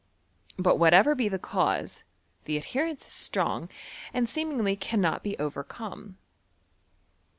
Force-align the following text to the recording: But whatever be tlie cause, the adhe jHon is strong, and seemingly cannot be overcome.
But 0.57 0.77
whatever 0.79 1.13
be 1.13 1.29
tlie 1.29 1.39
cause, 1.39 2.03
the 2.45 2.57
adhe 2.57 2.73
jHon 2.73 2.97
is 2.97 3.03
strong, 3.05 3.69
and 4.11 4.27
seemingly 4.27 4.75
cannot 4.75 5.21
be 5.21 5.37
overcome. 5.37 6.17